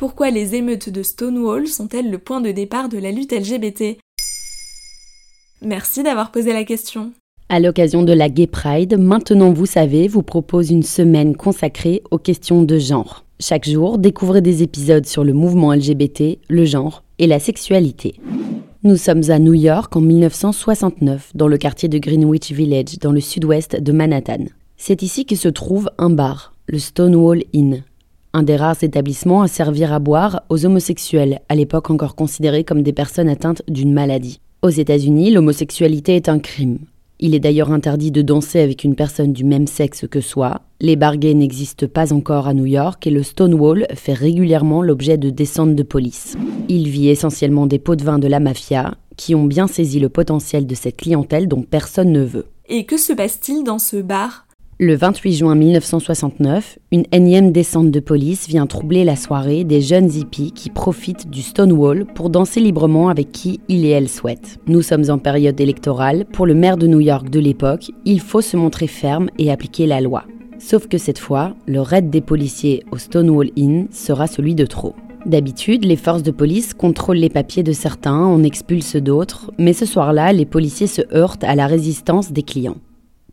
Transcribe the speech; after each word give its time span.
Pourquoi 0.00 0.30
les 0.30 0.54
émeutes 0.54 0.88
de 0.88 1.02
Stonewall 1.02 1.68
sont-elles 1.68 2.10
le 2.10 2.16
point 2.16 2.40
de 2.40 2.52
départ 2.52 2.88
de 2.88 2.96
la 2.96 3.12
lutte 3.12 3.34
LGBT 3.34 3.98
Merci 5.60 6.02
d'avoir 6.02 6.32
posé 6.32 6.54
la 6.54 6.64
question. 6.64 7.12
À 7.50 7.60
l'occasion 7.60 8.02
de 8.02 8.14
la 8.14 8.30
Gay 8.30 8.46
Pride, 8.46 8.96
Maintenant 8.98 9.52
Vous 9.52 9.66
savez 9.66 10.08
vous 10.08 10.22
propose 10.22 10.70
une 10.70 10.84
semaine 10.84 11.36
consacrée 11.36 12.02
aux 12.10 12.16
questions 12.16 12.62
de 12.62 12.78
genre. 12.78 13.26
Chaque 13.40 13.68
jour, 13.68 13.98
découvrez 13.98 14.40
des 14.40 14.62
épisodes 14.62 15.04
sur 15.04 15.22
le 15.22 15.34
mouvement 15.34 15.74
LGBT, 15.74 16.38
le 16.48 16.64
genre 16.64 17.04
et 17.18 17.26
la 17.26 17.38
sexualité. 17.38 18.14
Nous 18.82 18.96
sommes 18.96 19.30
à 19.30 19.38
New 19.38 19.52
York 19.52 19.94
en 19.94 20.00
1969, 20.00 21.32
dans 21.34 21.46
le 21.46 21.58
quartier 21.58 21.90
de 21.90 21.98
Greenwich 21.98 22.52
Village, 22.52 22.98
dans 23.02 23.12
le 23.12 23.20
sud-ouest 23.20 23.78
de 23.78 23.92
Manhattan. 23.92 24.46
C'est 24.78 25.02
ici 25.02 25.26
que 25.26 25.36
se 25.36 25.48
trouve 25.48 25.90
un 25.98 26.08
bar, 26.08 26.54
le 26.68 26.78
Stonewall 26.78 27.42
Inn, 27.54 27.82
un 28.32 28.42
des 28.42 28.56
rares 28.56 28.82
établissements 28.82 29.42
à 29.42 29.48
servir 29.48 29.92
à 29.92 29.98
boire 29.98 30.42
aux 30.48 30.64
homosexuels, 30.64 31.40
à 31.48 31.54
l'époque 31.54 31.90
encore 31.90 32.14
considérés 32.14 32.64
comme 32.64 32.82
des 32.82 32.92
personnes 32.92 33.28
atteintes 33.28 33.62
d'une 33.68 33.92
maladie. 33.92 34.40
Aux 34.62 34.68
États-Unis, 34.68 35.30
l'homosexualité 35.30 36.16
est 36.16 36.28
un 36.28 36.38
crime. 36.38 36.78
Il 37.22 37.34
est 37.34 37.40
d'ailleurs 37.40 37.70
interdit 37.70 38.10
de 38.10 38.22
danser 38.22 38.60
avec 38.60 38.82
une 38.82 38.94
personne 38.94 39.34
du 39.34 39.44
même 39.44 39.66
sexe 39.66 40.06
que 40.10 40.22
soi. 40.22 40.62
Les 40.80 40.96
bars 40.96 41.16
n'existent 41.16 41.86
pas 41.86 42.14
encore 42.14 42.48
à 42.48 42.54
New 42.54 42.64
York 42.64 43.06
et 43.06 43.10
le 43.10 43.22
Stonewall 43.22 43.86
fait 43.94 44.14
régulièrement 44.14 44.80
l'objet 44.80 45.18
de 45.18 45.28
descentes 45.28 45.74
de 45.74 45.82
police. 45.82 46.38
Il 46.68 46.88
vit 46.88 47.10
essentiellement 47.10 47.66
des 47.66 47.78
pots 47.78 47.96
de 47.96 48.04
vin 48.04 48.18
de 48.18 48.28
la 48.28 48.40
mafia 48.40 48.94
qui 49.18 49.34
ont 49.34 49.44
bien 49.44 49.66
saisi 49.66 50.00
le 50.00 50.08
potentiel 50.08 50.66
de 50.66 50.74
cette 50.74 50.96
clientèle 50.96 51.46
dont 51.46 51.62
personne 51.62 52.10
ne 52.10 52.24
veut. 52.24 52.46
Et 52.70 52.86
que 52.86 52.96
se 52.96 53.12
passe-t-il 53.12 53.64
dans 53.64 53.78
ce 53.78 53.96
bar? 53.96 54.46
Le 54.82 54.96
28 54.96 55.34
juin 55.34 55.54
1969, 55.56 56.78
une 56.90 57.04
énième 57.12 57.52
descente 57.52 57.90
de 57.90 58.00
police 58.00 58.48
vient 58.48 58.66
troubler 58.66 59.04
la 59.04 59.14
soirée 59.14 59.62
des 59.62 59.82
jeunes 59.82 60.10
hippies 60.10 60.52
qui 60.52 60.70
profitent 60.70 61.28
du 61.28 61.42
Stonewall 61.42 62.06
pour 62.14 62.30
danser 62.30 62.60
librement 62.60 63.10
avec 63.10 63.30
qui 63.30 63.60
il 63.68 63.84
et 63.84 63.90
elle 63.90 64.08
souhaitent. 64.08 64.58
Nous 64.66 64.80
sommes 64.80 65.10
en 65.10 65.18
période 65.18 65.60
électorale. 65.60 66.24
Pour 66.32 66.46
le 66.46 66.54
maire 66.54 66.78
de 66.78 66.86
New 66.86 67.00
York 67.00 67.28
de 67.28 67.40
l'époque, 67.40 67.90
il 68.06 68.20
faut 68.20 68.40
se 68.40 68.56
montrer 68.56 68.86
ferme 68.86 69.28
et 69.36 69.50
appliquer 69.50 69.86
la 69.86 70.00
loi. 70.00 70.24
Sauf 70.58 70.88
que 70.88 70.96
cette 70.96 71.18
fois, 71.18 71.54
le 71.66 71.82
raid 71.82 72.08
des 72.08 72.22
policiers 72.22 72.82
au 72.90 72.96
Stonewall 72.96 73.50
Inn 73.58 73.86
sera 73.90 74.26
celui 74.26 74.54
de 74.54 74.64
trop. 74.64 74.94
D'habitude, 75.26 75.84
les 75.84 75.96
forces 75.96 76.22
de 76.22 76.30
police 76.30 76.72
contrôlent 76.72 77.18
les 77.18 77.28
papiers 77.28 77.62
de 77.62 77.72
certains, 77.72 78.24
en 78.24 78.42
expulsent 78.42 78.96
d'autres, 78.96 79.52
mais 79.58 79.74
ce 79.74 79.84
soir-là, 79.84 80.32
les 80.32 80.46
policiers 80.46 80.86
se 80.86 81.02
heurtent 81.14 81.44
à 81.44 81.54
la 81.54 81.66
résistance 81.66 82.32
des 82.32 82.42
clients. 82.42 82.78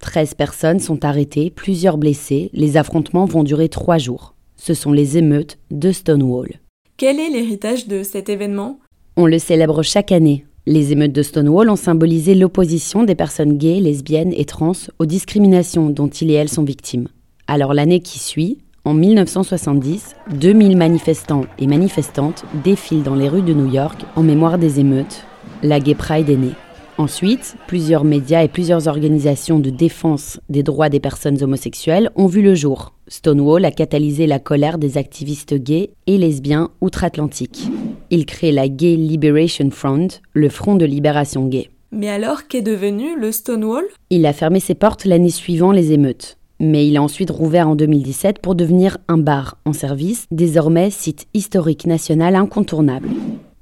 13 0.00 0.34
personnes 0.34 0.80
sont 0.80 1.04
arrêtées, 1.04 1.50
plusieurs 1.50 1.98
blessés. 1.98 2.50
Les 2.52 2.76
affrontements 2.76 3.24
vont 3.24 3.44
durer 3.44 3.68
trois 3.68 3.98
jours. 3.98 4.34
Ce 4.56 4.74
sont 4.74 4.92
les 4.92 5.18
émeutes 5.18 5.58
de 5.70 5.92
Stonewall. 5.92 6.60
Quel 6.96 7.20
est 7.20 7.30
l'héritage 7.30 7.86
de 7.86 8.02
cet 8.02 8.28
événement? 8.28 8.78
On 9.16 9.26
le 9.26 9.38
célèbre 9.38 9.82
chaque 9.82 10.12
année. 10.12 10.46
Les 10.66 10.92
émeutes 10.92 11.12
de 11.12 11.22
Stonewall 11.22 11.70
ont 11.70 11.76
symbolisé 11.76 12.34
l'opposition 12.34 13.04
des 13.04 13.14
personnes 13.14 13.56
gays, 13.56 13.80
lesbiennes 13.80 14.32
et 14.36 14.44
trans 14.44 14.72
aux 14.98 15.06
discriminations 15.06 15.90
dont 15.90 16.08
ils 16.08 16.30
et 16.30 16.34
elles 16.34 16.48
sont 16.48 16.64
victimes. 16.64 17.08
Alors 17.46 17.72
l'année 17.72 18.00
qui 18.00 18.18
suit, 18.18 18.58
en 18.84 18.94
1970, 18.94 20.16
2000 20.34 20.76
manifestants 20.76 21.44
et 21.58 21.66
manifestantes 21.66 22.44
défilent 22.64 23.02
dans 23.02 23.14
les 23.14 23.28
rues 23.28 23.42
de 23.42 23.52
New 23.52 23.72
York 23.72 24.00
en 24.16 24.22
mémoire 24.22 24.58
des 24.58 24.80
émeutes. 24.80 25.24
La 25.62 25.80
Gay 25.80 25.94
Pride 25.94 26.30
est 26.30 26.36
née. 26.36 26.54
Ensuite, 26.98 27.56
plusieurs 27.66 28.04
médias 28.04 28.42
et 28.42 28.48
plusieurs 28.48 28.88
organisations 28.88 29.58
de 29.58 29.68
défense 29.68 30.40
des 30.48 30.62
droits 30.62 30.88
des 30.88 30.98
personnes 30.98 31.42
homosexuelles 31.42 32.10
ont 32.16 32.26
vu 32.26 32.40
le 32.40 32.54
jour. 32.54 32.94
Stonewall 33.06 33.66
a 33.66 33.70
catalysé 33.70 34.26
la 34.26 34.38
colère 34.38 34.78
des 34.78 34.96
activistes 34.96 35.54
gays 35.54 35.90
et 36.06 36.16
lesbiens 36.16 36.70
outre-Atlantique. 36.80 37.68
Il 38.08 38.24
crée 38.24 38.50
la 38.50 38.68
Gay 38.68 38.96
Liberation 38.96 39.70
Front, 39.70 40.08
le 40.32 40.48
Front 40.48 40.74
de 40.74 40.86
libération 40.86 41.46
gay. 41.46 41.68
Mais 41.92 42.08
alors, 42.08 42.48
qu'est 42.48 42.62
devenu 42.62 43.18
le 43.20 43.30
Stonewall? 43.30 43.84
Il 44.08 44.24
a 44.24 44.32
fermé 44.32 44.58
ses 44.58 44.74
portes 44.74 45.04
l'année 45.04 45.30
suivant 45.30 45.72
les 45.72 45.92
émeutes. 45.92 46.38
Mais 46.60 46.88
il 46.88 46.96
a 46.96 47.02
ensuite 47.02 47.30
rouvert 47.30 47.68
en 47.68 47.76
2017 47.76 48.38
pour 48.38 48.54
devenir 48.54 48.96
un 49.08 49.18
bar 49.18 49.58
en 49.66 49.74
service, 49.74 50.24
désormais 50.30 50.88
site 50.88 51.26
historique 51.34 51.86
national 51.86 52.36
incontournable. 52.36 53.10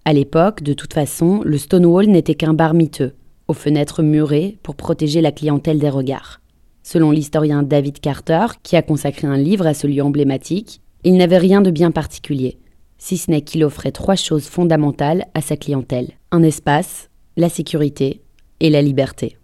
À 0.04 0.12
l'époque, 0.12 0.62
de 0.62 0.72
toute 0.72 0.94
façon, 0.94 1.40
le 1.44 1.58
Stonewall 1.58 2.06
n'était 2.06 2.36
qu'un 2.36 2.54
bar 2.54 2.74
miteux 2.74 3.14
aux 3.49 3.55
fenêtres 3.55 4.03
murées 4.03 4.59
pour 4.62 4.77
protéger 4.77 5.21
la 5.21 5.32
clientèle 5.32 5.78
des 5.78 5.91
regards. 5.91 6.41
Selon 6.82 7.10
l'historien 7.10 7.62
David 7.62 8.00
Carter, 8.00 8.47
qui 8.62 8.77
a 8.77 8.82
consacré 8.82 9.27
un 9.27 9.37
livre 9.37 9.66
à 9.66 9.75
ce 9.75 9.87
lieu 9.87 10.03
emblématique, 10.03 10.81
il 11.03 11.16
n'avait 11.16 11.38
rien 11.38 11.60
de 11.60 11.71
bien 11.71 11.91
particulier, 11.91 12.59
si 12.99 13.16
ce 13.16 13.31
n'est 13.31 13.43
qu'il 13.43 13.65
offrait 13.65 13.93
trois 13.93 14.16
choses 14.16 14.47
fondamentales 14.47 15.27
à 15.34 15.41
sa 15.41 15.56
clientèle. 15.56 16.12
Un 16.31 16.43
espace, 16.43 17.10
la 17.37 17.49
sécurité 17.49 18.22
et 18.60 18.71
la 18.71 18.82
liberté. 18.82 19.37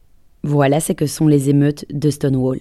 Voilà 0.43 0.81
ce 0.81 0.93
que 0.93 1.07
sont 1.07 1.27
les 1.27 1.51
émeutes 1.51 1.85
de 1.91 2.09
Stonewall. 2.11 2.61